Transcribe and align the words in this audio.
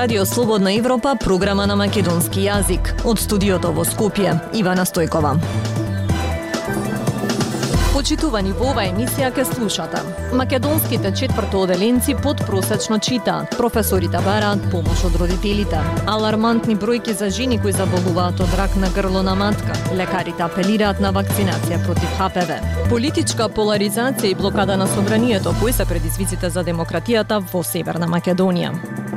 Радио 0.00 0.24
Слободна 0.26 0.72
Европа, 0.72 1.16
програма 1.20 1.66
на 1.66 1.74
македонски 1.76 2.40
јазик. 2.40 2.86
Од 3.04 3.18
студиото 3.20 3.68
во 3.76 3.82
Скопје, 3.84 4.30
Ивана 4.56 4.86
Стојкова. 4.88 5.34
Почитувани 7.92 8.54
во 8.56 8.70
оваа 8.70 8.86
емисија 8.88 9.28
ке 9.36 9.44
слушате. 9.44 10.00
Македонските 10.32 11.12
четвртооделенци 11.12 12.14
подпросечно 12.22 12.96
читаат. 12.98 13.52
Професорите 13.58 14.22
бараат 14.24 14.64
помош 14.72 15.04
од 15.04 15.20
родителите. 15.20 15.82
Алармантни 16.08 16.78
бројки 16.80 17.12
за 17.12 17.28
жени 17.28 17.60
кои 17.60 17.76
заболуваат 17.76 18.40
од 18.40 18.56
рак 18.56 18.80
на 18.80 18.88
грло 18.96 19.20
на 19.22 19.34
матка. 19.34 19.76
Лекарите 19.92 20.48
апелираат 20.48 21.04
на 21.04 21.12
вакцинација 21.12 21.82
против 21.84 22.16
ХПВ. 22.16 22.56
Политичка 22.88 23.52
поларизација 23.52 24.32
и 24.32 24.34
блокада 24.34 24.80
на 24.80 24.88
собранието 24.96 25.52
кои 25.60 25.76
се 25.76 25.84
предизвиците 25.84 26.48
за 26.48 26.64
демократијата 26.64 27.44
во 27.52 27.60
Северна 27.62 28.08
Македонија. 28.08 29.09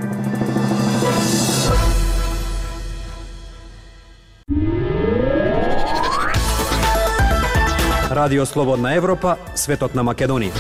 Радио 8.24 8.46
Слободна 8.46 8.94
Европа, 8.96 9.36
светот 9.56 9.96
на 9.96 10.04
Македонија. 10.08 10.56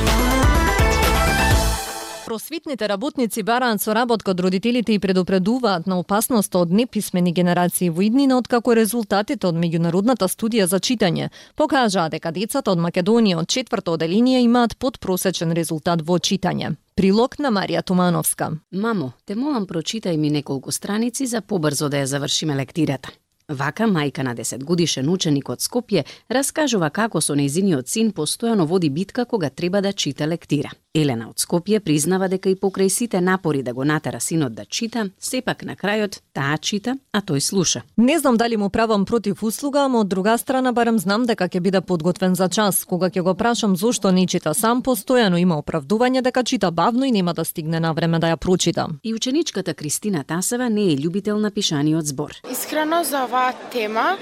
Просвитните 2.26 2.90
работници 2.92 3.44
бараат 3.44 3.82
соработка 3.82 4.32
од 4.32 4.42
родителите 4.44 4.92
и 4.94 5.00
предупредуваат 5.00 5.88
на 5.88 6.00
опасност 6.00 6.56
од 6.60 6.74
неписмени 6.76 7.32
генерации 7.32 7.88
во 7.90 8.04
иднина 8.04 8.42
откако 8.42 8.76
резултатите 8.76 9.48
од 9.48 9.56
меѓународната 9.56 10.28
студија 10.28 10.68
за 10.68 10.82
читање 10.84 11.30
покажаа 11.56 12.10
дека 12.10 12.36
децата 12.36 12.76
од 12.76 12.84
Македонија 12.84 13.40
од 13.46 13.48
четврто 13.48 13.96
оделение 13.96 14.44
имаат 14.44 14.76
подпросечен 14.76 15.56
резултат 15.56 16.04
во 16.04 16.20
читање. 16.20 16.76
Прилог 16.96 17.40
на 17.40 17.48
Марија 17.48 17.82
Тумановска. 17.82 18.58
Мамо, 18.72 19.14
те 19.26 19.40
молам 19.40 19.68
прочитај 19.68 20.18
ми 20.18 20.30
неколку 20.30 20.72
страници 20.72 21.26
за 21.26 21.42
побрзо 21.42 21.90
да 21.90 22.04
ја 22.04 22.12
завршиме 22.12 22.60
лектирата. 22.60 23.16
Вака, 23.50 23.88
мајка 23.88 24.24
на 24.24 24.36
10 24.36 24.64
годишен 24.64 25.10
ученик 25.10 25.50
од 25.50 25.60
Скопје 25.60 26.06
раскажува 26.30 26.90
како 26.90 27.22
со 27.22 27.36
нејзиниот 27.36 27.88
син 27.88 28.12
постојано 28.12 28.68
води 28.68 28.90
битка 28.90 29.26
кога 29.26 29.50
треба 29.50 29.82
да 29.82 29.94
чита 29.94 30.28
лектира. 30.28 30.72
Елена 30.94 31.26
од 31.30 31.42
Скопје 31.42 31.80
признава 31.82 32.28
дека 32.30 32.52
и 32.52 32.56
покрај 32.56 32.90
сите 32.94 33.18
напори 33.22 33.64
да 33.66 33.74
го 33.74 33.84
натера 33.84 34.20
синот 34.22 34.54
да 34.54 34.66
чита, 34.66 35.08
сепак 35.20 35.64
на 35.66 35.74
крајот 35.76 36.20
таа 36.38 36.60
чита, 36.62 36.94
а 37.12 37.22
тој 37.22 37.40
слуша. 37.42 37.82
Не 37.98 38.20
знам 38.20 38.38
дали 38.38 38.58
му 38.58 38.70
правам 38.70 39.06
против 39.06 39.42
услуга, 39.44 39.86
ама 39.86 40.00
од 40.00 40.08
друга 40.08 40.38
страна 40.38 40.72
барем 40.72 41.00
знам 41.00 41.26
дека 41.26 41.48
ќе 41.50 41.60
биде 41.66 41.82
подготвен 41.82 42.36
за 42.36 42.46
час. 42.50 42.84
Кога 42.86 43.10
ќе 43.10 43.24
го 43.26 43.34
прашам 43.34 43.76
зошто 43.76 44.12
не 44.12 44.28
чита 44.28 44.54
сам, 44.54 44.84
постојано 44.86 45.42
има 45.42 45.58
оправдување 45.58 46.22
дека 46.22 46.44
чита 46.44 46.70
бавно 46.72 47.10
и 47.10 47.12
нема 47.12 47.34
да 47.34 47.46
стигне 47.46 47.80
на 47.80 47.94
време 47.94 48.20
да 48.20 48.30
ја 48.30 48.38
прочита. 48.38 48.86
И 49.04 49.16
ученичката 49.16 49.74
Кристина 49.74 50.24
Тасева 50.24 50.70
не 50.70 50.92
е 50.94 50.98
љубител 50.98 51.42
на 51.42 51.50
пишаниот 51.50 52.06
збор. 52.06 52.38
Искрено 52.52 53.04
за 53.04 53.26
оваа 53.26 53.54
тема 53.72 54.18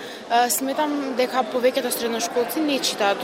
сметам 0.48 1.18
дека 1.18 1.44
повеќето 1.52 1.92
средношколци 1.92 2.64
не 2.64 2.80
читаат 2.80 3.20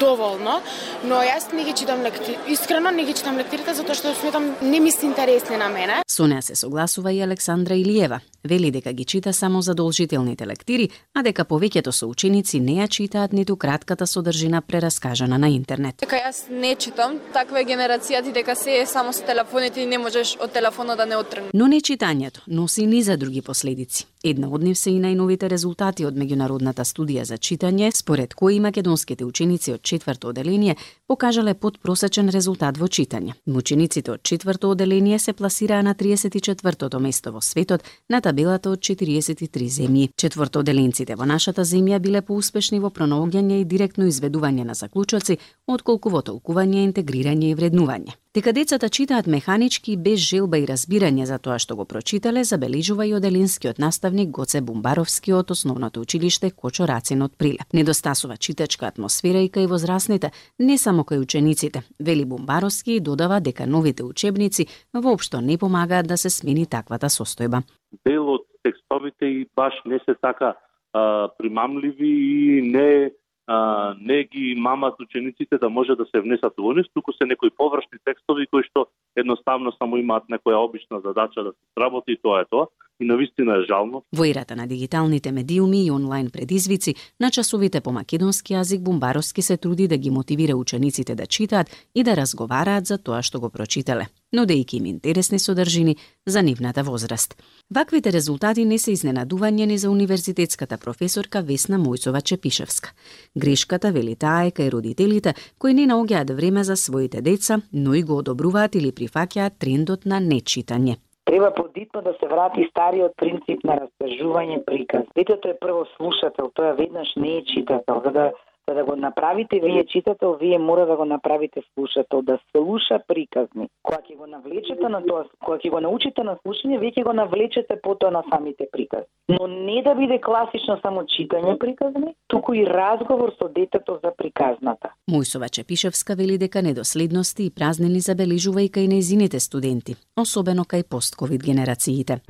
доволно, 0.00 0.60
но 1.04 1.22
јас 1.22 1.52
не 1.52 1.64
ги 1.64 1.72
читам 1.72 2.02
лектири. 2.02 2.38
Искрено 2.48 2.90
не 2.90 3.04
ги 3.04 3.14
читам 3.14 3.36
лектирите 3.36 3.74
затоа 3.74 3.94
што 3.94 4.14
сметам 4.14 4.54
не 4.62 4.80
ми 4.80 4.92
се 4.92 5.06
интересни 5.06 5.56
на 5.56 5.68
мене. 5.68 6.02
Со 6.08 6.26
неа 6.26 6.42
се 6.42 6.54
согласува 6.54 7.12
и 7.12 7.20
Александра 7.22 7.74
Илиева. 7.74 8.20
Вели 8.44 8.70
дека 8.70 8.92
ги 8.92 9.04
чита 9.04 9.32
само 9.32 9.62
задолжителните 9.62 10.46
лектири, 10.46 10.90
а 11.14 11.22
дека 11.22 11.44
повеќето 11.44 11.90
соученици 11.90 12.60
не 12.60 12.78
ја 12.82 12.88
читаат 12.88 13.32
ниту 13.32 13.56
кратката 13.56 14.06
содржина 14.06 14.60
прераскажана 14.62 15.38
на 15.38 15.48
интернет. 15.48 15.96
Дека 16.00 16.16
јас 16.16 16.50
не 16.50 16.74
читам, 16.74 17.20
таква 17.32 17.60
е 17.60 17.64
генерацијата 17.64 18.32
дека 18.32 18.56
се 18.56 18.80
е 18.82 18.86
само 18.86 19.12
со 19.12 19.24
телефоните 19.24 19.80
и 19.80 19.86
не 19.86 19.98
можеш 19.98 20.36
од 20.40 20.52
телефонот 20.52 20.96
да 20.96 21.06
не 21.06 21.16
отргнеш. 21.16 21.50
Но 21.54 21.66
не 21.66 21.80
читањето 21.80 22.40
носи 22.46 22.86
ни 22.86 23.02
за 23.02 23.16
други 23.16 23.42
последици. 23.42 24.06
Една 24.24 24.48
од 24.48 24.62
нив 24.64 24.78
се 24.80 24.88
и 24.88 25.00
најновите 25.02 25.50
резултати 25.52 26.06
од 26.08 26.16
меѓународната 26.16 26.86
студија 26.88 27.26
за 27.28 27.36
читање, 27.36 27.90
според 27.92 28.32
кои 28.34 28.56
македонските 28.60 29.24
ученици 29.24 29.74
од 29.74 29.82
четврто 29.82 30.30
оделение 30.32 30.76
покажале 31.06 31.52
подпросечен 31.54 32.32
резултат 32.32 32.80
во 32.80 32.88
читање. 32.88 33.34
Учениците 33.44 34.14
од 34.14 34.22
четврто 34.24 34.70
оделение 34.72 35.18
се 35.18 35.36
пласираа 35.36 35.82
на 35.82 35.94
34-тото 35.94 37.02
место 37.04 37.34
во 37.36 37.44
светот 37.44 37.84
на 38.08 38.22
табелата 38.24 38.72
од 38.72 38.80
43 38.80 39.68
земји. 39.76 40.08
Четврто 40.16 40.64
оделенците 40.64 41.20
во 41.20 41.28
нашата 41.28 41.68
земја 41.68 42.00
биле 42.00 42.24
поуспешни 42.24 42.80
во 42.80 42.88
пронаоѓање 42.88 43.60
и 43.60 43.68
директно 43.68 44.08
изведување 44.08 44.64
на 44.64 44.72
заклучоци, 44.72 45.36
отколку 45.68 46.08
во 46.08 46.24
толкување, 46.24 46.88
интегрирање 46.88 47.52
и 47.52 47.60
вреднување. 47.60 48.23
Дека 48.34 48.52
децата 48.52 48.88
читаат 48.88 49.26
механички 49.26 49.92
без 49.96 50.18
желба 50.18 50.58
и 50.58 50.64
разбирање 50.66 51.22
за 51.22 51.36
тоа 51.38 51.54
што 51.62 51.76
го 51.78 51.84
прочитале, 51.86 52.42
забележува 52.42 53.06
и 53.06 53.12
оделинскиот 53.14 53.78
наставник 53.78 54.32
Гоце 54.34 54.58
Бумбаровски 54.58 55.30
од 55.38 55.52
основното 55.54 56.02
училиште 56.02 56.50
Кочо 56.50 56.88
Рацин 56.90 57.22
од 57.22 57.36
Прилеп. 57.38 57.70
Недостасува 57.78 58.34
читачка 58.36 58.90
атмосфера 58.90 59.38
и 59.38 59.52
кај 59.54 59.70
возрастните, 59.70 60.32
не 60.58 60.78
само 60.82 61.06
кај 61.06 61.22
учениците. 61.22 61.84
Вели 62.00 62.24
Бумбаровски 62.26 62.96
и 62.96 63.00
додава 63.00 63.38
дека 63.40 63.70
новите 63.70 64.02
учебници 64.02 64.66
воопшто 64.92 65.40
не 65.40 65.56
помагаат 65.56 66.10
да 66.10 66.16
се 66.18 66.30
смени 66.30 66.66
таквата 66.66 67.06
состојба. 67.06 67.62
Дел 68.02 68.34
од 68.34 68.48
текстовите 68.66 69.30
и 69.30 69.46
баш 69.54 69.78
не 69.86 70.02
се 70.02 70.18
така 70.18 70.56
а, 70.92 71.30
примамливи 71.38 72.10
и 72.58 72.62
не 72.66 73.14
а, 73.46 73.94
не 74.00 74.24
ги 74.24 74.54
мамат 74.58 75.00
учениците 75.00 75.58
да 75.58 75.68
може 75.68 75.94
да 75.96 76.06
се 76.06 76.20
внесат 76.20 76.54
во 76.58 76.72
нив, 76.72 76.86
туку 76.94 77.12
се 77.12 77.26
некои 77.26 77.50
површни 77.50 77.98
текстови 78.04 78.46
кои 78.46 78.62
што 78.62 78.86
едноставно 79.16 79.72
само 79.72 79.96
имаат 79.96 80.28
некоја 80.32 80.64
обична 80.64 81.00
задача 81.00 81.44
да 81.44 81.52
се 81.52 81.62
сработи 81.78 82.12
и 82.12 82.20
тоа 82.22 82.40
е 82.40 82.48
тоа. 82.50 82.66
И 83.00 83.04
навистина 83.04 83.56
е 83.58 83.66
жално. 83.66 84.04
Во 84.16 84.24
ирата 84.24 84.56
на 84.56 84.66
дигиталните 84.66 85.32
медиуми 85.32 85.86
и 85.86 85.90
онлайн 85.90 86.30
предизвици, 86.30 86.94
на 87.20 87.30
часовите 87.30 87.80
по 87.80 87.92
македонски 87.92 88.54
јазик 88.54 88.78
Бумбаровски 88.78 89.42
се 89.42 89.56
труди 89.56 89.88
да 89.88 89.96
ги 89.96 90.10
мотивира 90.10 90.56
учениците 90.56 91.14
да 91.14 91.26
читаат 91.26 91.70
и 91.94 92.02
да 92.02 92.16
разговараат 92.16 92.86
за 92.86 92.98
тоа 92.98 93.22
што 93.22 93.40
го 93.40 93.50
прочитале 93.50 94.06
нудејќи 94.34 94.80
им 94.80 94.86
интересни 94.86 95.38
содржини 95.38 95.96
за 96.26 96.42
нивната 96.42 96.82
возраст. 96.82 97.36
Ваквите 97.70 98.12
резултати 98.12 98.64
не 98.64 98.78
се 98.78 98.92
изненадување 98.92 99.66
ни 99.66 99.78
за 99.78 99.90
универзитетската 99.90 100.78
професорка 100.78 101.42
Весна 101.42 101.78
Мојцова 101.78 102.22
Чепишевска. 102.22 102.92
Грешката 103.36 103.92
вели 103.92 104.16
таа 104.16 104.46
е 104.48 104.50
кај 104.50 104.70
родителите 104.72 105.34
кои 105.58 105.74
не 105.74 105.86
наоѓаат 105.86 106.34
време 106.34 106.64
за 106.64 106.76
своите 106.76 107.22
деца, 107.22 107.60
но 107.72 107.94
и 107.94 108.02
го 108.02 108.18
одобруваат 108.18 108.74
или 108.74 108.92
прифаќаат 108.92 109.58
трендот 109.58 110.06
на 110.06 110.20
нечитање. 110.20 110.98
Треба 111.24 111.54
подитно 111.54 112.02
да 112.02 112.12
се 112.12 112.26
врати 112.28 112.66
стариот 112.70 113.16
принцип 113.16 113.64
на 113.64 113.76
раскажување 113.80 114.64
приказ. 114.64 115.06
Детето 115.16 115.48
е 115.48 115.58
прво 115.60 115.86
слушател, 115.96 116.50
тоа 116.54 116.74
веднаш 116.76 117.14
не 117.16 117.36
е 117.36 117.44
читател. 117.44 118.02
За 118.04 118.10
да 118.12 118.32
За 118.68 118.74
да 118.74 118.84
го 118.84 118.96
направите 118.96 119.60
вие 119.60 119.84
читател, 119.86 120.36
вие 120.40 120.58
мора 120.58 120.86
да 120.86 120.96
го 120.96 121.04
направите 121.04 121.62
слушател, 121.74 122.22
да 122.22 122.38
слуша 122.50 122.98
приказни. 123.08 123.68
Кога 123.82 123.98
ќе 124.00 124.16
го 124.16 124.26
навлечете 124.26 124.88
на 124.88 125.02
тоа, 125.04 125.24
кога 125.44 125.58
ќе 125.58 125.70
го 125.70 125.80
научите 125.84 126.24
на 126.24 126.38
слушање, 126.40 126.78
вие 126.80 126.92
ќе 126.96 127.04
го 127.04 127.12
навлечете 127.12 127.76
потоа 127.82 128.10
на 128.10 128.22
самите 128.32 128.64
приказни. 128.72 129.10
Но 129.28 129.46
не 129.46 129.82
да 129.82 129.94
биде 129.94 130.18
класично 130.20 130.78
само 130.82 131.04
читање 131.04 131.58
приказни, 131.58 132.14
туку 132.26 132.54
и 132.54 132.64
разговор 132.66 133.34
со 133.38 133.48
детето 133.48 133.98
за 134.04 134.12
приказната. 134.16 134.94
Мојсова 135.10 135.50
Чепишевска 135.50 136.16
вели 136.16 136.38
дека 136.38 136.62
недоследности 136.62 137.44
и 137.44 137.50
празнини 137.50 138.00
забележува 138.00 138.64
и 138.64 138.72
кај 138.72 138.88
нејзините 138.88 139.40
студенти, 139.44 139.96
особено 140.16 140.64
кај 140.64 140.88
постковид 140.88 141.44
генерациите. 141.44 142.20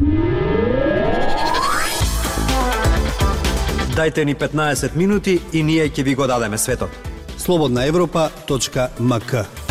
Дајте 3.94 4.24
ни 4.24 4.34
15 4.34 4.96
минути 4.96 5.38
и 5.52 5.62
ние 5.62 5.86
ќе 5.88 6.02
ви 6.02 6.14
го 6.14 6.26
дадеме 6.26 6.58
светот. 6.58 6.90
Слободна 7.38 7.86
Европа.мк 7.86 9.63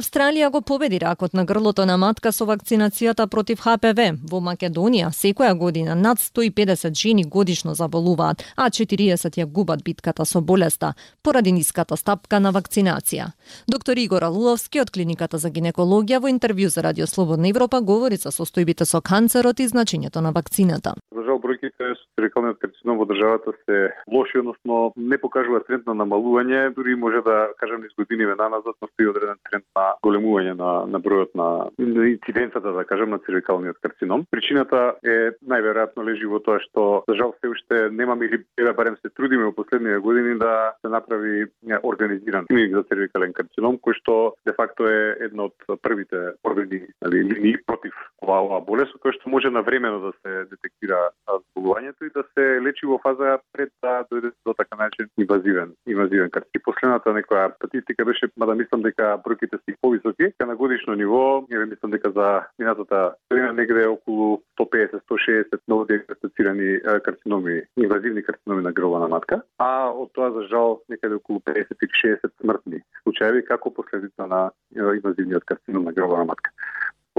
Австралија 0.00 0.48
го 0.48 0.60
победи 0.64 0.98
ракот 0.98 1.34
на 1.34 1.42
грлото 1.44 1.84
на 1.84 1.98
матка 2.00 2.30
со 2.32 2.46
вакцинацијата 2.48 3.26
против 3.28 3.60
ХПВ. 3.60 4.06
Во 4.30 4.38
Македонија 4.40 5.10
секоја 5.12 5.52
година 5.58 5.92
над 5.94 6.22
150 6.22 6.96
жени 6.96 7.24
годишно 7.34 7.74
заболуваат, 7.74 8.40
а 8.56 8.70
40 8.70 9.36
ја 9.36 9.44
губат 9.44 9.84
битката 9.84 10.24
со 10.24 10.40
болеста 10.40 10.94
поради 11.22 11.52
ниската 11.52 11.98
стапка 12.00 12.40
на 12.40 12.52
вакцинација. 12.52 13.26
Доктор 13.68 14.00
Игор 14.00 14.24
Алуловски 14.24 14.80
од 14.80 14.90
клиниката 14.90 15.36
за 15.36 15.50
гинекологија 15.50 16.22
во 16.24 16.32
интервју 16.32 16.72
за 16.72 16.80
Радио 16.80 17.06
Слободна 17.06 17.50
Европа 17.52 17.82
говори 17.82 18.16
за 18.16 18.32
состојбите 18.32 18.88
со 18.88 19.02
канцерот 19.02 19.60
и 19.60 19.68
значењето 19.68 20.24
на 20.24 20.32
вакцината. 20.32 20.94
За 21.12 21.26
жал 21.28 21.36
бројките 21.44 21.76
со 21.76 22.08
цервикалниот 22.16 22.56
карцином 22.56 22.96
во 22.96 23.04
државата 23.04 23.52
се 23.68 23.92
лоши, 24.08 24.38
односно 24.38 24.94
не 24.96 25.20
покажува 25.20 25.60
тренд 25.60 25.84
на 25.86 25.92
намалување, 25.92 26.72
дури 26.72 26.96
може 26.96 27.20
да 27.20 27.50
кажам 27.60 27.82
низ 27.82 27.92
години 27.98 28.24
назад 28.24 28.74
настои 28.80 29.06
одреден 29.06 29.36
тренд 29.50 29.64
на 29.76 29.89
големување 30.04 30.54
на 30.58 30.70
на 30.90 31.00
бројот 31.00 31.34
на 31.34 31.48
инциденцата 31.78 32.72
да 32.72 32.84
кажем 32.84 33.10
на 33.10 33.18
цервикалниот 33.18 33.78
карцином. 33.82 34.24
Причината 34.30 34.94
е 35.04 35.32
најверојатно 35.42 36.04
лежи 36.06 36.26
во 36.26 36.40
тоа 36.44 36.60
што 36.64 37.04
за 37.08 37.16
жал 37.20 37.34
се 37.40 37.50
уште 37.52 37.90
немаме 37.90 38.26
или 38.26 38.42
еве 38.58 38.72
барем 38.72 38.96
се 39.02 39.10
трудиме 39.10 39.44
во 39.44 39.52
последниве 39.52 39.98
години 39.98 40.38
да 40.38 40.72
се 40.80 40.88
направи 40.88 41.46
организиран 41.82 42.46
клиник 42.46 42.74
за 42.76 42.82
цервикален 42.82 43.32
карцином 43.32 43.78
кој 43.78 43.98
што 44.00 44.34
де 44.46 44.52
факто 44.56 44.88
е 44.88 45.16
една 45.20 45.48
од 45.50 45.82
првите 45.82 46.34
органи 46.44 46.82
нали, 47.02 47.24
линии 47.24 47.56
против 47.66 47.94
ова, 48.22 48.40
ова 48.40 48.60
болест 48.60 48.96
кој 49.02 49.16
што 49.18 49.30
може 49.30 49.50
навремено 49.50 50.00
да 50.00 50.12
се 50.20 50.44
детектира 50.50 51.10
зболувањето 51.28 52.06
и 52.06 52.14
да 52.14 52.24
се 52.34 52.60
лечи 52.60 52.86
во 52.86 52.98
фаза 53.02 53.38
пред 53.52 53.72
да 53.82 54.04
дојде 54.10 54.32
до 54.46 54.54
така 54.54 54.76
начин 54.76 55.08
инвазивен 55.18 55.74
инвазивен 55.86 56.30
карцином. 56.30 56.48
Последната 56.64 57.12
некоја 57.14 57.54
статистика 57.56 58.04
беше, 58.04 58.28
мада 58.36 58.54
мислам 58.54 58.82
дека 58.82 59.16
бројките 59.24 59.58
се 59.58 59.74
повисоки, 59.80 60.32
на 60.40 60.56
годишно 60.56 60.94
ниво, 60.94 61.46
еве 61.52 61.66
мислам 61.66 61.90
дека 61.90 62.10
за 62.10 62.42
минатата 62.58 63.14
година 63.30 63.52
негде 63.52 63.86
околу 63.88 64.42
150-160 64.60 65.60
ново 65.68 65.84
диагностицирани 65.84 66.80
карциноми, 67.04 67.62
инвазивни 67.76 68.22
карциноми 68.22 68.62
на 68.62 68.72
грлова 68.72 68.98
на 68.98 69.08
матка, 69.08 69.42
а 69.58 69.90
од 69.90 70.12
тоа 70.12 70.30
за 70.30 70.42
жал 70.48 70.82
некаде 70.88 71.14
околу 71.14 71.40
50-60 71.40 72.30
смртни 72.40 72.82
случаи 73.02 73.44
како 73.44 73.74
последица 73.74 74.26
на 74.26 74.50
инвазивниот 74.76 75.44
карцином 75.44 75.84
на 75.84 75.92
грлова 75.92 76.18
на 76.18 76.24
матка 76.24 76.50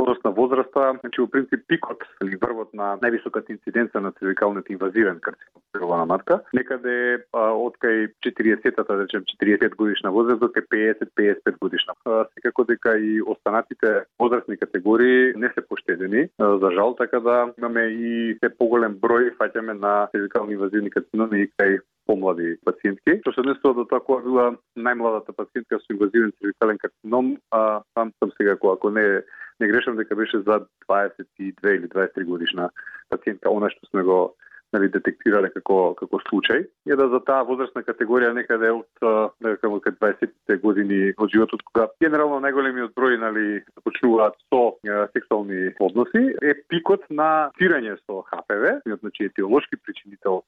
однос 0.02 0.24
на 0.24 0.32
возраста, 0.32 0.98
значи 1.02 1.22
во 1.22 1.28
принцип 1.28 1.66
пикот 1.68 2.04
или 2.22 2.38
врвот 2.42 2.74
на 2.74 2.98
највисоката 3.02 3.52
инциденца 3.54 4.02
на 4.02 4.12
цервикалниот 4.12 4.70
инвазивен 4.70 5.20
карцином 5.20 6.00
на 6.02 6.06
матка, 6.06 6.42
некаде 6.54 7.26
од 7.34 7.78
кај 7.82 8.10
40-та, 8.26 8.84
да 8.84 9.04
речем 9.04 9.24
45 9.24 9.76
годишна 9.76 10.12
возраст 10.12 10.40
до 10.40 10.48
кај 10.48 10.98
50-55 11.16 11.58
годишна. 11.62 11.94
Секако 12.34 12.64
дека 12.64 12.98
и 12.98 13.22
останатите 13.22 14.06
возрастни 14.20 14.58
категории 14.58 15.34
не 15.36 15.50
се 15.54 15.62
поштедени, 15.62 16.30
за 16.40 16.72
жал, 16.72 16.96
така 16.96 17.20
да 17.20 17.54
имаме 17.58 17.88
и 17.88 18.38
се 18.44 18.50
поголем 18.50 18.98
број 19.00 19.36
фаќаме 19.38 19.80
на 19.80 20.08
цервикални 20.12 20.54
инвазивни 20.54 20.90
карциноми 20.90 21.44
и 21.44 21.52
кај 21.60 21.80
помлади 22.12 22.58
пациентки. 22.68 23.20
Што 23.24 23.32
се 23.32 23.44
однесува 23.46 23.78
до 23.80 23.88
тоа 23.88 24.04
која 24.04 24.26
била 24.28 24.46
најмладата 24.76 25.36
пациентка 25.38 25.80
со 25.80 25.96
инвазивен 25.96 26.36
цервикален 26.40 26.82
карцином, 26.84 27.36
а 27.56 27.82
сам 27.96 28.12
сам 28.20 28.36
сега 28.38 28.58
ако 28.60 28.90
не 28.90 29.24
не 29.62 29.68
грешам 29.68 29.96
дека 29.96 30.16
беше 30.16 30.40
за 30.42 30.66
22 30.90 31.76
или 31.78 31.88
23 31.88 32.26
годишна 32.26 32.70
пациентка, 33.10 33.52
она 33.52 33.70
што 33.70 33.86
сме 33.92 34.04
го 34.04 34.36
нали 34.74 34.88
детектирале 34.92 35.50
како 35.52 35.94
како 36.00 36.20
случај 36.30 36.64
е 36.64 36.96
да 36.96 37.08
за 37.12 37.20
таа 37.28 37.44
возрастна 37.48 37.84
категорија 37.84 38.32
некаде 38.36 38.72
да 38.72 38.78
од 38.80 39.36
дека 39.44 39.68
да 39.68 39.74
од 39.76 39.90
20-те 40.00 40.58
години 40.64 41.00
од 41.18 41.34
животот 41.34 41.64
кога 41.70 41.88
генерално 42.04 42.40
најголемиот 42.46 42.96
број 42.96 43.20
нали 43.20 43.46
почнуваат 43.84 44.40
со 44.48 44.64
сексуални 45.16 45.74
односи 45.80 46.24
е 46.42 46.56
пикот 46.72 47.04
на 47.10 47.52
тирање 47.60 47.98
со 48.06 48.24
ХПВ, 48.32 48.80
значи 49.04 49.28
етиолошки 49.28 49.76
причинител 49.76 50.44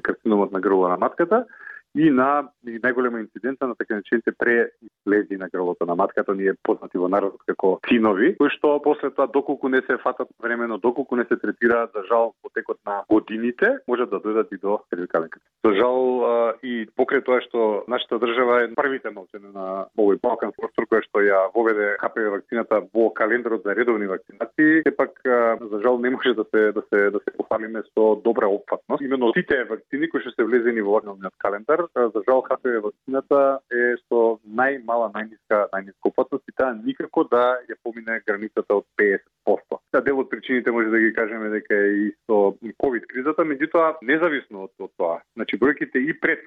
карциномот 0.00 0.52
на 0.52 0.60
грло 0.60 0.88
на 0.88 0.96
матката 0.96 1.46
и 1.94 2.10
на 2.10 2.48
и 2.66 2.78
најголема 2.80 3.20
инцидента 3.20 3.66
на 3.68 3.74
така 3.74 3.94
наречените 3.94 4.32
преизлези 4.32 5.36
на 5.36 5.48
грлото 5.48 5.86
на 5.86 5.94
матката, 5.94 6.34
ние 6.34 6.54
познати 6.62 6.98
во 6.98 7.08
народот 7.08 7.42
како 7.46 7.78
тинови, 7.88 8.34
кои 8.38 8.50
што 8.56 8.78
после 8.82 9.10
тоа 9.14 9.28
доколку 9.28 9.68
не 9.68 9.82
се 9.86 9.98
фатат 10.02 10.28
времено, 10.42 10.78
доколку 10.78 11.16
не 11.16 11.24
се 11.24 11.36
третираат 11.36 11.92
за 11.94 12.02
жал 12.08 12.32
во 12.42 12.50
текот 12.54 12.78
на 12.86 13.02
годините, 13.08 13.78
можат 13.88 14.10
да 14.10 14.20
дојдат 14.20 14.52
и 14.52 14.58
до 14.58 14.80
цервикален 14.90 15.30
За 15.64 15.72
жал 15.76 16.56
и 16.62 16.86
покрај 16.96 17.24
тоа 17.24 17.40
што 17.44 17.84
нашата 17.88 18.18
држава 18.18 18.62
е 18.64 18.72
првите 18.74 19.10
малцене 19.10 19.52
на 19.52 19.86
овој 19.98 20.18
Балкан 20.22 20.52
простор 20.56 20.88
кој 20.90 21.04
што 21.06 21.22
ја 21.24 21.46
воведе 21.54 21.94
ХПВ 22.02 22.30
вакцината 22.34 22.82
во 22.92 23.10
календарот 23.10 23.62
за 23.62 23.74
редовни 23.74 24.06
вакцинации, 24.06 24.82
сепак 24.88 25.20
за 25.24 25.80
жал 25.80 25.98
не 25.98 26.10
може 26.10 26.34
да 26.34 26.44
се 26.50 26.72
да 26.72 26.82
се 26.90 27.10
да 27.10 27.20
се 27.20 27.36
пофалиме 27.36 27.82
со 27.94 28.16
добра 28.24 28.48
опфатност. 28.48 29.02
Именно 29.02 29.32
сите 29.36 29.64
вакцини 29.64 30.08
кои 30.08 30.20
што 30.20 30.34
се 30.34 30.44
влезени 30.44 30.82
во 30.82 30.98
вакциниот 30.98 31.38
календар 31.38 31.83
за 31.94 32.22
жал 32.28 32.42
ХПВ 32.42 32.80
вакцината 32.84 33.58
е 33.72 33.94
со 34.08 34.38
најмала, 34.44 35.10
најниска, 35.14 35.68
најниска 35.72 36.10
опасност 36.10 36.44
и 36.48 36.56
таа 36.56 36.74
никако 36.74 37.24
да 37.30 37.58
ја 37.68 37.76
помине 37.82 38.20
границата 38.26 38.80
од 38.80 38.86
50%. 39.00 39.80
Та 39.92 40.00
дел 40.00 40.18
од 40.20 40.30
причините 40.30 40.70
може 40.70 40.90
да 40.90 40.98
ги 40.98 41.14
кажеме 41.14 41.50
дека 41.52 41.74
е 41.74 41.92
и 42.06 42.10
со 42.26 42.56
ковид 42.78 43.06
кризата, 43.06 43.46
меѓутоа 43.46 43.96
независно 44.02 44.68
од, 44.68 44.74
од 44.78 44.92
тоа. 44.98 45.20
Значи 45.36 45.58
бројките 45.58 46.02
и 46.02 46.14
пред 46.20 46.44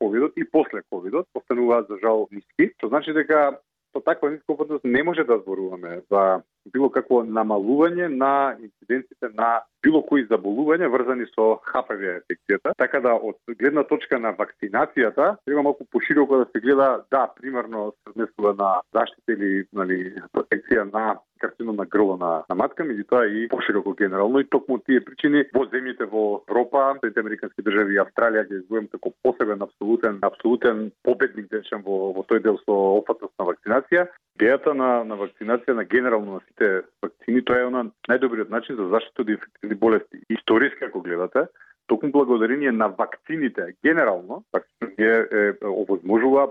ковидот 0.00 0.36
и 0.36 0.44
после 0.44 0.82
ковидот 0.90 1.26
остануваат 1.34 1.88
за 1.88 1.98
жал 2.02 2.28
ниски, 2.30 2.72
што 2.78 2.88
значи 2.88 3.12
дека 3.12 3.58
со 3.92 4.00
таква 4.00 4.30
ниска 4.30 4.52
опасност 4.52 4.84
не 4.84 5.02
може 5.02 5.24
да 5.24 5.38
зборуваме 5.38 6.00
за 6.10 6.42
било 6.72 6.90
какво 6.90 7.22
намалување 7.24 8.08
на 8.08 8.56
инциденците 8.60 9.32
на 9.34 9.62
било 9.82 10.02
кои 10.02 10.26
заболувања 10.30 10.90
врзани 10.90 11.26
со 11.34 11.58
ХПВ 11.70 12.18
инфекцијата. 12.18 12.74
Така 12.78 13.00
да 13.00 13.14
од 13.14 13.38
гледна 13.58 13.84
точка 13.84 14.18
на 14.18 14.34
вакцинацијата 14.34 15.36
треба 15.44 15.62
малку 15.62 15.86
пошироко 15.90 16.42
да 16.42 16.46
се 16.52 16.60
гледа, 16.60 17.04
да, 17.10 17.28
примерно 17.40 17.92
се 17.92 18.10
однесува 18.10 18.54
на 18.58 18.70
заштита 18.92 19.32
или 19.32 19.66
нали 19.72 20.14
протекција 20.34 20.88
на 20.92 21.18
карцином 21.38 21.76
на 21.76 21.86
грло 21.86 22.16
на, 22.16 22.42
на 22.48 22.54
матка, 22.54 22.82
меѓутоа 22.82 23.28
и 23.30 23.48
пошироко 23.48 23.94
генерално 23.94 24.40
и 24.40 24.48
токму 24.50 24.78
тие 24.78 25.00
причини 25.04 25.44
во 25.54 25.64
земјите 25.70 26.08
во 26.10 26.42
Европа, 26.48 26.98
Соединените 26.98 27.20
американски 27.20 27.62
држави 27.62 27.94
и 27.94 28.02
Австралија 28.02 28.46
ги 28.48 28.58
изгоем 28.58 28.88
како 28.92 29.12
посебен 29.22 29.62
абсолютен 29.62 30.18
абсолютен 30.22 30.90
победник 31.02 31.48
да 31.50 31.62
дечен 31.62 31.84
во 31.86 32.12
во 32.16 32.24
тој 32.26 32.42
дел 32.42 32.58
со 32.64 32.74
опасност 32.98 33.34
на 33.38 33.46
вакцинација. 33.52 34.08
Идејата 34.38 34.74
на 34.74 35.04
на 35.04 35.16
вакцинација 35.18 35.74
на 35.74 35.84
генерално 35.84 36.38
на 36.38 36.40
сите 36.48 36.82
вакцини 37.02 37.44
тоа 37.44 37.62
е 37.62 37.70
она 37.70 37.84
најдобриот 38.10 38.50
начин 38.50 38.76
за 38.76 38.88
заштита 38.88 39.22
од 39.22 39.30
инфекцијни 39.68 39.74
болести. 39.74 40.18
Историски 40.30 40.84
ако 40.84 41.00
гледате, 41.00 41.46
токму 41.86 42.10
благодарение 42.10 42.72
на 42.72 42.88
вакцините 42.88 43.74
генерално, 43.84 44.44
вакцините 44.52 45.28
е, 45.32 45.36
е, 45.38 45.66
овозможува 45.66 46.50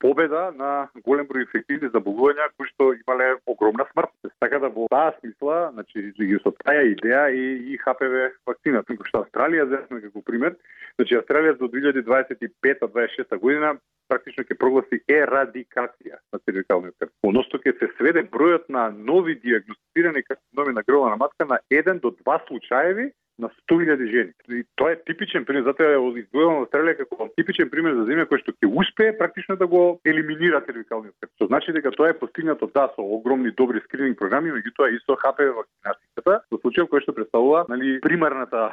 победа 0.00 0.50
на 0.58 0.88
голем 1.06 1.26
број 1.26 1.46
инфективни 1.46 1.88
заболувања 1.94 2.50
кои 2.58 2.66
што 2.74 2.90
имале 2.92 3.36
огромна 3.46 3.86
смртност. 3.92 4.34
Така 4.40 4.58
да 4.58 4.68
во 4.68 4.88
таа 4.90 5.14
смисла, 5.20 5.70
значи 5.72 6.12
да 6.18 6.24
ги 6.24 6.38
со 6.42 6.50
таа 6.50 6.82
идеја 6.82 7.30
и, 7.30 7.72
и 7.72 7.78
ХПВ 7.78 8.34
вакцина, 8.46 8.82
кој 8.82 9.06
што 9.06 9.22
Австралија 9.22 9.68
зесме 9.70 10.02
како 10.02 10.22
пример, 10.26 10.56
значи 10.98 11.14
Австралија 11.14 11.54
до 11.58 11.70
2025-26 11.70 13.38
година 13.38 13.76
практично 14.12 14.44
ќе 14.44 14.58
прогласи 14.60 15.00
ерадикација 15.08 16.20
на 16.32 16.42
цервикалниот 16.44 16.94
карцином. 17.00 17.32
Односно 17.32 17.62
ќе 17.64 17.74
се 17.80 17.90
сведе 17.96 18.26
бројот 18.36 18.68
на 18.68 18.90
нови 18.92 19.38
диагностицирани 19.40 20.24
карциноми 20.28 20.76
на 20.76 20.84
грло 20.86 21.08
на 21.08 21.16
матка 21.24 21.48
на 21.48 21.58
1 21.72 22.00
до 22.00 22.12
2 22.20 22.46
случаеви 22.48 23.10
на 23.38 23.48
100.000 23.48 24.10
жени. 24.10 24.32
И 24.48 24.64
тоа 24.76 24.92
е 24.92 25.00
типичен 25.06 25.44
пример, 25.44 25.64
затоа 25.64 25.94
ја 25.94 26.00
издвојувам 26.20 26.62
Австралија 26.62 26.98
како 27.00 27.28
типичен 27.36 27.70
пример 27.72 27.96
за 27.96 28.04
земја 28.10 28.28
која 28.28 28.42
што 28.42 28.52
ќе 28.52 28.68
успее 28.82 29.16
практично 29.18 29.56
да 29.56 29.66
го 29.66 30.00
елиминира 30.04 30.60
цервикалниот 30.66 31.16
карцином. 31.16 31.36
Што 31.40 31.48
значи 31.48 31.72
дека 31.72 31.94
тоа 31.96 32.12
е 32.12 32.18
постигнато 32.18 32.68
да 32.74 32.88
со 32.94 33.02
огромни 33.02 33.50
добри 33.50 33.80
скрининг 33.86 34.18
програми, 34.18 34.52
меѓутоа 34.52 34.92
и 34.92 35.00
со 35.06 35.16
ХПВ 35.16 35.56
вакцинацијата, 35.58 36.38
во 36.52 36.60
случај 36.60 36.88
кој 36.92 37.06
што 37.06 37.16
представува 37.16 37.64
нали 37.72 37.98
примарната 38.04 38.68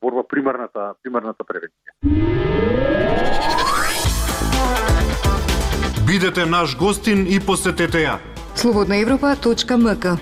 борба, 0.00 0.22
примарната 0.22 0.94
примарната 1.02 1.44
превенција. 1.44 2.65
Бидете 6.16 6.46
наш 6.46 6.76
гостин 6.76 7.26
и 7.28 7.36
посетете 7.40 8.00
ја. 8.00 8.14
Слободна 8.56 8.96
Европа.мк 8.96 10.16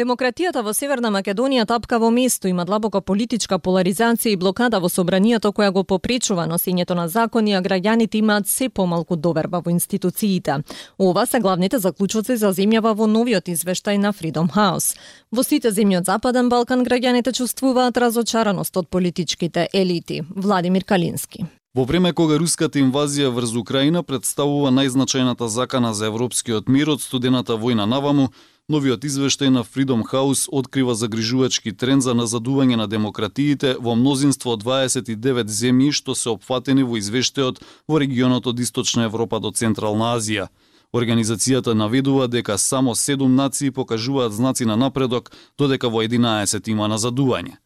Демократијата 0.00 0.62
во 0.64 0.72
Северна 0.72 1.10
Македонија 1.12 1.66
тапка 1.68 1.98
во 2.00 2.08
место, 2.08 2.48
има 2.48 2.64
длабока 2.64 3.02
политичка 3.04 3.58
поларизација 3.60 4.32
и 4.32 4.38
блокада 4.40 4.78
во 4.80 4.88
собранието 4.88 5.50
која 5.52 5.74
го 5.76 5.82
попречува 5.84 6.46
носењето 6.48 6.96
на 6.96 7.04
закони, 7.08 7.52
а 7.52 7.60
граѓаните 7.60 8.16
имаат 8.22 8.48
се 8.48 8.70
помалку 8.70 9.16
доверба 9.16 9.60
во 9.60 9.70
институциите. 9.70 10.62
Ова 10.96 11.26
се 11.26 11.40
главните 11.40 11.78
заклучоци 11.78 12.36
за 12.40 12.54
земјава 12.56 12.94
во 12.96 13.06
новиот 13.06 13.52
извештај 13.52 14.00
на 14.00 14.14
Freedom 14.16 14.48
House. 14.56 14.96
Во 15.30 15.44
сите 15.44 15.68
земји 15.68 16.00
од 16.00 16.08
Западен 16.08 16.48
Балкан 16.48 16.84
граѓаните 16.86 17.36
чувствуваат 17.36 18.00
разочараност 18.00 18.76
од 18.76 18.88
политичките 18.88 19.68
елити. 19.74 20.22
Владимир 20.30 20.84
Калински. 20.84 21.44
Во 21.74 21.84
време 21.84 22.10
кога 22.12 22.34
руската 22.34 22.80
инвазија 22.80 23.28
врз 23.30 23.52
Украина 23.54 24.00
представува 24.02 24.72
најзначајната 24.74 25.46
закана 25.46 25.92
за 25.94 26.08
европскиот 26.08 26.72
мир 26.72 26.90
од 26.90 27.04
студената 27.04 27.54
војна 27.54 27.84
наваму, 27.86 28.30
Новиот 28.70 29.02
извештај 29.02 29.50
на 29.50 29.64
Freedom 29.66 30.04
House 30.06 30.46
открива 30.52 30.94
загрижувачки 30.94 31.72
тренд 31.74 32.04
за 32.06 32.12
назадување 32.14 32.76
на 32.78 32.84
демократиите 32.86 33.72
во 33.82 33.96
мнозинство 33.98 34.52
од 34.54 34.62
29 34.62 35.50
земји 35.50 35.88
што 35.98 36.14
се 36.14 36.28
опфатени 36.30 36.84
во 36.86 37.00
извештајот 37.00 37.58
во 37.90 37.98
регионот 37.98 38.46
од 38.46 38.60
Источна 38.62 39.08
Европа 39.10 39.40
до 39.42 39.50
Централна 39.50 40.12
Азија. 40.14 40.46
Организацијата 40.94 41.74
наведува 41.74 42.28
дека 42.30 42.58
само 42.58 42.94
7 42.94 43.26
нации 43.26 43.74
покажуваат 43.74 44.32
знаци 44.32 44.64
на 44.64 44.76
напредок, 44.76 45.32
додека 45.58 45.90
во 45.90 46.06
11 46.06 46.70
има 46.70 46.86
назадување. 46.86 47.58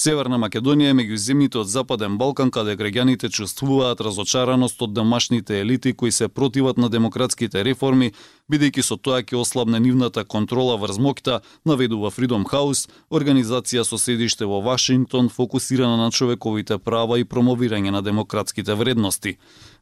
Северна 0.00 0.38
Македонија 0.40 0.94
е 0.94 0.96
меѓу 0.96 1.16
земјите 1.20 1.58
од 1.60 1.68
Западен 1.68 2.14
Балкан 2.16 2.48
каде 2.54 2.72
граѓаните 2.80 3.28
чувствуваат 3.36 4.00
разочараност 4.00 4.80
од 4.86 4.94
домашните 4.96 5.58
елити 5.60 5.92
кои 5.92 6.12
се 6.18 6.28
противат 6.28 6.78
на 6.80 6.88
демократските 6.88 7.60
реформи, 7.68 8.08
бидејќи 8.48 8.84
со 8.86 8.96
тоа 8.96 9.20
ќе 9.20 9.36
ослабне 9.36 9.80
нивната 9.84 10.24
контрола 10.24 10.78
врз 10.80 10.96
моќта, 11.04 11.42
наведува 11.68 12.08
Freedom 12.16 12.48
House, 12.48 12.88
организација 13.10 13.84
со 13.84 13.98
седиште 14.00 14.48
во 14.48 14.62
Вашингтон 14.64 15.28
фокусирана 15.28 16.00
на 16.00 16.08
човековите 16.10 16.78
права 16.78 17.20
и 17.20 17.28
промовирање 17.28 17.92
на 17.92 18.00
демократските 18.00 18.72
вредности. 18.74 19.36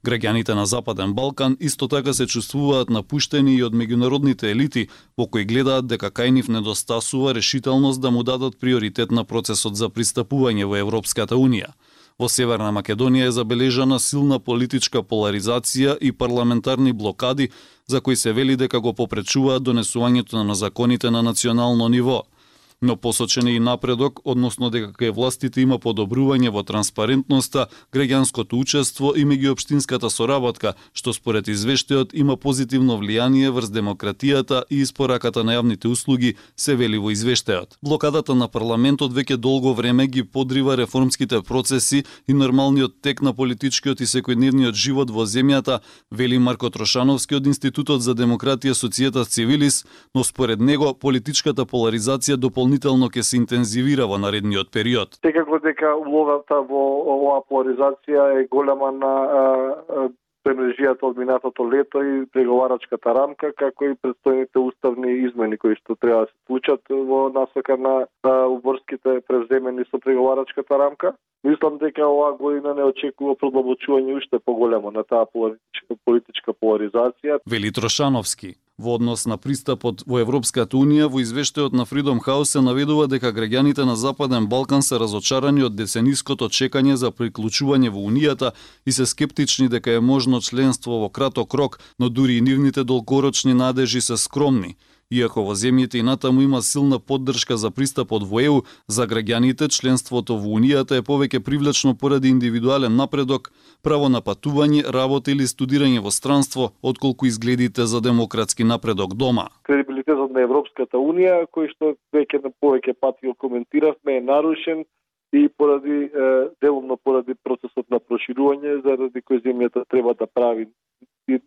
Граѓаните 0.06 0.54
на 0.54 0.66
Западен 0.66 1.12
Балкан 1.14 1.56
исто 1.60 1.88
така 1.88 2.12
се 2.14 2.26
чувствуваат 2.26 2.90
напуштени 2.90 3.56
и 3.56 3.62
од 3.66 3.74
меѓународните 3.74 4.52
елити, 4.52 4.86
во 5.18 5.26
кои 5.26 5.44
гледаат 5.44 5.88
дека 5.90 6.12
кај 6.14 6.30
нив 6.30 6.48
недостасува 6.48 7.34
решителност 7.34 8.00
да 8.00 8.10
му 8.10 8.22
дадат 8.22 8.60
приоритет 8.60 9.10
на 9.10 9.24
процесот 9.24 9.76
за 9.76 9.90
пристапување 9.90 10.70
во 10.70 10.78
Европската 10.78 11.34
Унија. 11.34 11.74
Во 12.18 12.28
Северна 12.28 12.70
Македонија 12.70 13.26
е 13.26 13.34
забележана 13.34 13.98
силна 13.98 14.38
политичка 14.38 15.02
поларизација 15.02 15.98
и 16.00 16.12
парламентарни 16.12 16.92
блокади 16.92 17.50
за 17.86 18.00
кои 18.00 18.16
се 18.16 18.32
вели 18.32 18.56
дека 18.56 18.80
го 18.80 18.94
попречуваат 18.94 19.62
донесувањето 19.62 20.42
на 20.42 20.54
законите 20.54 21.10
на 21.10 21.22
национално 21.22 21.88
ниво– 21.88 22.22
но 22.82 22.96
посочен 22.96 23.46
е 23.46 23.52
и 23.52 23.60
напредок, 23.60 24.20
односно 24.24 24.70
дека 24.70 24.92
кај 24.94 25.10
властите 25.14 25.60
има 25.60 25.78
подобрување 25.82 26.50
во 26.54 26.62
транспарентноста, 26.62 27.66
граѓанското 27.92 28.54
учество 28.54 29.12
и 29.16 29.24
меѓуопштинската 29.26 30.10
соработка, 30.10 30.74
што 30.94 31.12
според 31.12 31.48
извештајот 31.50 32.14
има 32.14 32.36
позитивно 32.36 32.98
влијание 33.02 33.50
врз 33.50 33.72
демократијата 33.74 34.62
и 34.70 34.82
испораката 34.86 35.42
на 35.44 35.58
јавните 35.58 35.90
услуги, 35.90 36.36
се 36.56 36.76
вели 36.76 36.98
во 36.98 37.10
извештајот. 37.10 37.78
Блокадата 37.82 38.34
на 38.34 38.48
парламентот 38.48 39.12
веќе 39.12 39.36
долго 39.36 39.74
време 39.74 40.06
ги 40.06 40.22
подрива 40.22 40.76
реформските 40.76 41.42
процеси 41.42 42.04
и 42.28 42.32
нормалниот 42.32 43.02
тек 43.02 43.22
на 43.22 43.34
политичкиот 43.34 44.00
и 44.00 44.06
секојдневниот 44.06 44.74
живот 44.74 45.10
во 45.10 45.26
земјата, 45.26 45.80
вели 46.10 46.38
Марко 46.38 46.70
Трошановски 46.70 47.34
од 47.34 47.46
Институтот 47.46 48.02
за 48.02 48.14
демократија 48.14 48.74
Социјета 48.74 49.26
Цивилис, 49.26 49.84
но 50.14 50.24
според 50.24 50.60
него 50.60 50.94
политичката 50.94 51.66
поларизација 51.66 52.36
дополнително 52.36 52.67
дополнително 52.68 53.08
ќе 53.08 53.22
се 53.22 53.36
интензивира 53.36 54.06
во 54.06 54.18
наредниот 54.18 54.70
период. 54.70 55.16
Секако 55.24 55.58
дека 55.64 55.96
улогата 55.96 56.60
во 56.60 56.84
оваа 57.16 57.40
поларизација 57.48 58.42
е 58.42 58.48
голема 58.50 58.92
на 58.92 60.10
премрежијата 60.44 61.04
од 61.08 61.16
минатото 61.16 61.64
лето 61.64 62.02
и 62.02 62.26
преговарачката 62.32 63.12
рамка, 63.12 63.52
како 63.56 63.84
и 63.84 63.96
предстојните 63.96 64.60
уставни 64.60 65.24
измени 65.26 65.56
кои 65.56 65.76
што 65.80 65.96
треба 65.96 66.20
да 66.20 66.26
се 66.26 66.36
случат 66.46 66.80
во 66.88 67.28
насока 67.32 67.76
на 67.76 68.06
уборските 68.24 69.20
превземени 69.28 69.84
со 69.90 69.98
преговарачката 69.98 70.78
рамка. 70.78 71.14
Мислам 71.44 71.78
дека 71.78 72.04
оваа 72.04 72.36
година 72.36 72.74
не 72.74 72.84
очекува 72.84 73.34
продлабочување 73.34 74.16
уште 74.16 74.38
поголемо 74.38 74.90
на 74.90 75.04
таа 75.04 75.26
политичка 75.26 76.52
поларизација. 76.52 77.40
Вели 77.46 77.72
Трошановски. 77.72 78.56
Во 78.78 78.94
однос 78.94 79.26
на 79.26 79.36
пристапот 79.42 80.04
во 80.06 80.20
Европската 80.22 80.76
Унија, 80.78 81.08
во 81.10 81.18
извештајот 81.18 81.72
на 81.74 81.82
Freedom 81.82 82.20
House 82.22 82.54
се 82.54 82.60
наведува 82.62 83.08
дека 83.10 83.32
граѓаните 83.34 83.82
на 83.82 83.96
Западен 83.98 84.46
Балкан 84.46 84.84
се 84.86 85.00
разочарани 85.02 85.64
од 85.66 85.74
децениското 85.74 86.46
чекање 86.46 86.94
за 86.94 87.10
приклучување 87.10 87.90
во 87.90 88.04
Унијата 88.06 88.52
и 88.86 88.94
се 88.94 89.06
скептични 89.06 89.66
дека 89.68 89.98
е 89.98 90.00
можно 90.00 90.38
членство 90.40 91.00
во 91.02 91.08
краток 91.10 91.54
рок, 91.54 91.80
но 91.98 92.08
дури 92.08 92.38
и 92.38 92.40
нивните 92.40 92.84
долгорочни 92.84 93.54
надежи 93.54 94.00
се 94.00 94.16
скромни. 94.16 94.76
Иако 95.08 95.40
во 95.40 95.54
земјите 95.56 95.96
и 95.96 96.04
натаму 96.04 96.42
има 96.44 96.58
силна 96.60 96.98
поддршка 97.00 97.56
за 97.56 97.70
пристапот 97.72 98.24
во 98.28 98.40
ЕУ, 98.44 98.56
за 98.92 99.06
граѓаните 99.08 99.68
членството 99.72 100.34
во 100.36 100.58
Унијата 100.58 100.98
е 101.00 101.04
повеќе 101.06 101.40
привлечно 101.40 101.94
поради 101.96 102.28
индивидуален 102.28 102.92
напредок, 102.92 103.48
право 103.82 104.10
на 104.12 104.20
патување, 104.20 104.84
работа 104.84 105.32
или 105.32 105.48
студирање 105.48 106.02
во 106.04 106.12
странство, 106.12 106.72
отколку 106.82 107.24
изгледите 107.24 107.86
за 107.88 108.02
демократски 108.04 108.68
напредок 108.68 109.14
дома. 109.14 109.48
Кредибилитетот 109.62 110.30
на 110.36 110.44
Европската 110.44 111.00
Унија, 111.00 111.46
кој 111.48 111.72
што 111.72 111.94
веќе 112.12 112.44
на 112.44 112.52
повеќе 112.60 112.92
пати 113.00 113.32
го 113.32 113.34
коментиравме, 113.34 114.18
е 114.20 114.26
нарушен 114.28 114.84
и 115.32 115.48
поради 115.48 116.12
делумно 116.60 117.00
поради 117.00 117.32
процесот 117.32 117.88
на 117.88 117.96
проширување, 117.96 118.82
заради 118.84 119.24
кој 119.24 119.40
земјата 119.40 119.88
треба 119.88 120.12
да 120.12 120.28
прави 120.28 120.68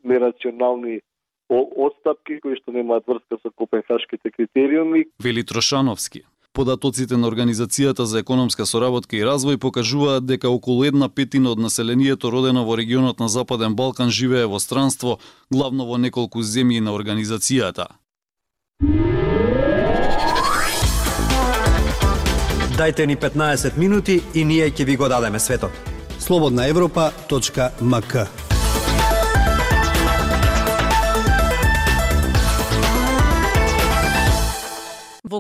нерационални 0.01 1.01
одстапки 1.51 2.39
кои 2.39 2.55
што 2.55 2.72
немаат 2.72 3.08
врска 3.08 3.38
со 3.41 3.51
копенхашките 3.51 4.31
критериуми. 4.31 5.05
Вели 5.20 5.43
Трошановски. 5.43 6.24
Податоците 6.53 7.15
на 7.15 7.29
Организацијата 7.31 8.03
за 8.03 8.20
економска 8.20 8.65
соработка 8.65 9.15
и 9.15 9.24
развој 9.24 9.58
покажуваат 9.58 10.25
дека 10.27 10.50
околу 10.51 10.84
една 10.84 11.08
петина 11.08 11.51
од 11.51 11.60
населението 11.60 12.31
родено 12.31 12.65
во 12.67 12.75
регионот 12.75 13.20
на 13.20 13.29
Западен 13.29 13.75
Балкан 13.75 14.10
живее 14.10 14.48
во 14.48 14.60
странство, 14.60 15.20
главно 15.51 15.86
во 15.88 15.98
неколку 15.98 16.43
земји 16.43 16.81
на 16.81 16.91
организацијата. 16.91 17.88
Дайте 22.77 23.08
ни 23.08 23.15
15 23.15 23.77
минути 23.77 24.22
и 24.36 24.43
ние 24.43 24.72
ќе 24.72 24.86
ви 24.86 24.96
го 24.96 25.08
дадеме 25.08 25.39
светот. 25.39 25.72
Слободна 26.20 26.67
Европа.мк 26.67 28.40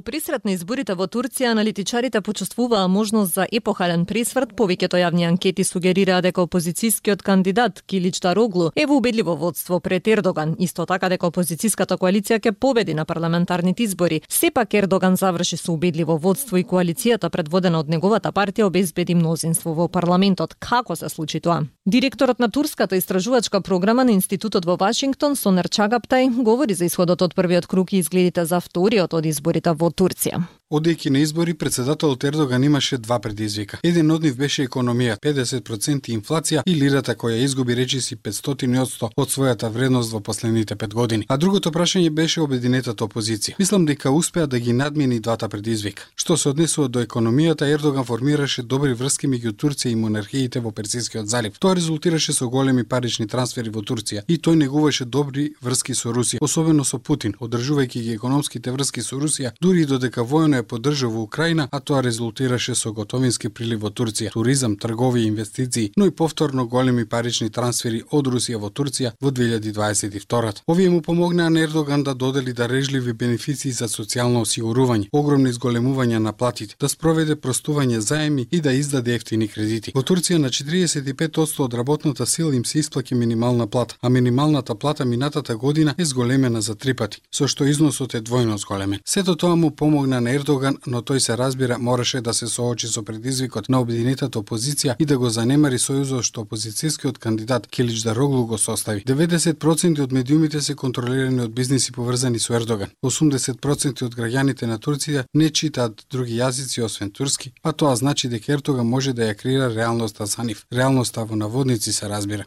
Во 0.01 0.03
присрет 0.03 0.45
на 0.49 0.55
изборите 0.55 0.95
во 0.97 1.05
Турција, 1.05 1.51
аналитичарите 1.53 2.21
почувствуваа 2.25 2.87
можност 2.89 3.35
за 3.35 3.43
епохален 3.45 4.07
присврт, 4.09 4.55
Повеќето 4.57 4.97
јавни 4.97 5.27
анкети 5.27 5.61
сугерираа 5.61 6.23
дека 6.25 6.41
опозицијскиот 6.41 7.21
кандидат 7.21 7.83
Килич 7.85 8.17
Дароглу 8.19 8.71
е 8.75 8.87
во 8.89 8.97
убедливо 8.97 9.35
водство 9.37 9.79
пред 9.79 10.07
Ердоган. 10.07 10.55
Исто 10.57 10.87
така 10.89 11.09
дека 11.13 11.29
опозицијската 11.29 11.99
коалиција 12.01 12.39
ќе 12.41 12.51
победи 12.51 12.95
на 12.97 13.05
парламентарните 13.05 13.83
избори. 13.83 14.23
Сепак 14.27 14.73
Ердоган 14.73 15.15
заврши 15.21 15.57
со 15.57 15.71
убедливо 15.73 16.17
водство 16.17 16.57
и 16.57 16.65
коалицијата 16.65 17.29
предводена 17.29 17.77
од 17.79 17.89
неговата 17.89 18.31
партија 18.31 18.71
обезбеди 18.73 19.13
мнозинство 19.13 19.75
во 19.77 19.87
парламентот. 19.87 20.55
Како 20.57 20.95
се 20.95 21.09
случи 21.09 21.39
тоа? 21.39 21.61
Директорот 21.91 22.39
на 22.39 22.47
турската 22.49 22.95
истражувачка 22.95 23.59
програма 23.61 24.05
на 24.05 24.13
Институтот 24.13 24.65
во 24.65 24.77
Вашингтон, 24.77 25.35
Сонер 25.35 25.67
Чагаптай, 25.67 26.29
говори 26.29 26.73
за 26.73 26.87
исходот 26.87 27.19
од 27.21 27.35
првиот 27.35 27.67
круг 27.67 27.91
и 27.91 27.99
изгледите 27.99 28.45
за 28.47 28.61
вториот 28.63 29.11
од 29.11 29.27
изборите 29.27 29.75
во 29.75 29.91
Турција. 29.91 30.39
Одејќи 30.71 31.09
на 31.11 31.19
избори, 31.19 31.53
председателот 31.53 32.23
Ердоган 32.23 32.63
имаше 32.63 32.97
два 32.97 33.19
предизвика. 33.19 33.77
Еден 33.83 34.11
од 34.11 34.23
нив 34.23 34.37
беше 34.39 34.63
економија, 34.63 35.17
50% 35.19 36.07
инфлација 36.13 36.61
и 36.65 36.75
лирата 36.79 37.11
која 37.15 37.41
изгуби 37.43 37.75
речиси 37.75 38.15
500% 38.15 39.09
од 39.17 39.33
својата 39.33 39.67
вредност 39.69 40.13
во 40.13 40.21
последните 40.23 40.75
пет 40.75 40.93
години. 40.93 41.25
А 41.27 41.37
другото 41.37 41.73
прашање 41.75 42.09
беше 42.09 42.41
обединетата 42.41 43.03
опозиција. 43.03 43.57
Мислам 43.59 43.85
дека 43.85 44.11
успеа 44.11 44.47
да 44.47 44.59
ги 44.59 44.71
надмени 44.73 45.19
двата 45.19 45.49
предизвика. 45.49 46.07
Што 46.15 46.37
се 46.37 46.49
однесува 46.49 46.87
до 46.87 47.03
економијата, 47.03 47.67
Ердоган 47.67 48.07
формираше 48.07 48.63
добри 48.63 48.93
врски 48.93 49.27
меѓу 49.27 49.51
Турција 49.51 49.91
и 49.91 49.99
монархиите 49.99 50.63
во 50.63 50.71
Персискиот 50.71 51.27
залив. 51.27 51.59
Тоа 51.59 51.75
резултираше 51.75 52.31
со 52.33 52.47
големи 52.47 52.87
парични 52.87 53.27
трансфери 53.27 53.75
во 53.75 53.83
Турција 53.83 54.23
и 54.27 54.39
тој 54.39 54.55
негуваше 54.63 55.05
добри 55.05 55.51
врски 55.61 55.95
со 55.95 56.15
Русија, 56.15 56.39
особено 56.39 56.87
со 56.87 56.97
Путин, 56.97 57.35
одржувајќи 57.39 58.07
ги 58.07 58.15
економските 58.15 58.71
врски 58.71 59.03
со 59.03 59.19
Русија, 59.19 59.51
дури 59.59 59.85
додека 59.85 60.23
војно 60.23 60.60
ја 60.61 60.67
поддржува 60.67 61.19
Украина, 61.19 61.67
а 61.71 61.79
тоа 61.79 62.01
резултираше 62.01 62.75
со 62.75 62.93
готовински 62.93 63.49
прилив 63.49 63.81
во 63.81 63.89
Турција, 63.89 64.31
туризам, 64.31 64.77
трговија, 64.77 65.27
инвестиции, 65.27 65.91
но 65.97 66.05
и 66.05 66.11
повторно 66.11 66.67
големи 66.67 67.05
парични 67.05 67.49
трансфери 67.49 68.03
од 68.11 68.27
Русија 68.27 68.57
во 68.61 68.69
Турција 68.69 69.11
во 69.21 69.31
2022. 69.31 70.61
Овие 70.67 70.89
му 70.89 71.01
помогнаа 71.01 71.49
на 71.49 71.61
Ердоган 71.61 72.03
да 72.03 72.13
додели 72.13 72.53
дарежливи 72.53 73.13
бенефиции 73.13 73.71
за 73.71 73.87
социјално 73.87 74.41
осигурување, 74.45 75.09
огромни 75.11 75.49
изголемувања 75.49 76.19
на 76.19 76.33
платите, 76.33 76.75
да 76.79 76.89
спроведе 76.89 77.35
простување 77.35 77.97
заеми 77.99 78.47
и 78.51 78.61
да 78.61 78.73
издаде 78.73 79.15
ефтини 79.15 79.47
кредити. 79.47 79.91
Во 79.95 80.03
Турција 80.03 80.37
на 80.37 80.49
45% 80.49 81.65
од 81.65 81.73
работната 81.73 82.25
сила 82.25 82.55
им 82.55 82.65
се 82.65 82.79
исплаќа 82.79 83.15
минимална 83.15 83.67
плата, 83.67 83.95
а 84.01 84.09
минималната 84.09 84.75
плата 84.75 85.05
минатата 85.05 85.57
година 85.57 85.95
е 85.97 86.05
зголемена 86.05 86.61
за 86.61 86.75
три 86.75 86.93
пати, 86.93 87.21
со 87.31 87.47
што 87.47 87.65
износот 87.65 88.15
е 88.15 88.21
двојно 88.21 88.57
зголемен. 88.57 88.99
Сето 89.05 89.35
тоа 89.35 89.55
му 89.55 89.71
помогна 89.75 90.21
на 90.21 90.31
Ердоган, 90.51 90.77
но 90.85 90.99
тој 90.99 91.19
се 91.19 91.37
разбира 91.37 91.77
мораше 91.79 92.19
да 92.21 92.33
се 92.33 92.47
соочи 92.47 92.87
со 92.87 93.03
предизвикот 93.07 93.69
на 93.69 93.79
обединетата 93.79 94.39
опозиција 94.39 94.97
и 94.99 95.05
да 95.05 95.17
го 95.17 95.29
занемари 95.29 95.79
сојузот 95.79 96.27
што 96.27 96.43
опозицијскиот 96.43 97.19
кандидат 97.23 97.67
Келич 97.71 98.03
Дароглу 98.03 98.45
го 98.45 98.57
состави. 98.57 99.03
90% 99.07 100.01
од 100.03 100.11
медиумите 100.11 100.61
се 100.61 100.75
контролирани 100.75 101.41
од 101.47 101.53
бизниси 101.55 101.91
поврзани 101.91 102.39
со 102.39 102.53
Ердоган. 102.59 102.91
80% 103.03 104.03
од 104.05 104.15
граѓаните 104.15 104.67
на 104.67 104.77
Турција 104.77 105.23
не 105.33 105.49
читаат 105.49 106.03
други 106.11 106.35
јазици 106.35 106.83
освен 106.83 107.11
турски, 107.11 107.53
а 107.63 107.71
тоа 107.71 107.95
значи 107.95 108.27
дека 108.27 108.51
Ердоган 108.51 108.87
може 108.87 109.13
да 109.13 109.31
ја 109.31 109.39
креира 109.39 109.71
реалноста 109.71 110.25
за 110.25 110.43
нив. 110.43 110.65
Реалноста 110.73 111.23
во 111.23 111.35
наводници 111.35 111.93
се 111.93 112.09
разбира. 112.09 112.45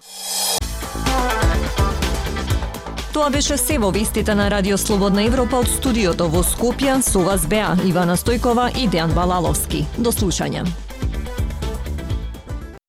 Тоа 3.14 3.30
беше 3.30 3.54
се 3.54 3.76
во 3.78 3.92
вестите 3.94 4.34
на 4.34 4.48
Радио 4.50 4.74
Слободна 4.78 5.22
Европа 5.22 5.60
од 5.62 5.68
студиото 5.70 6.26
во 6.32 6.40
Скопје 6.42 6.96
со 6.98 7.20
вас 7.22 7.44
беа 7.46 7.76
Ивана 7.86 8.16
Стојкова 8.18 8.72
и 8.74 8.88
Дејан 8.90 9.14
Балаловски. 9.14 9.84
До 10.02 10.10
слушање. 10.10 10.64